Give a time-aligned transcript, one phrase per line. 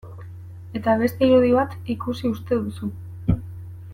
[0.79, 2.93] Eta beste irudi bat ikusi uste duzu...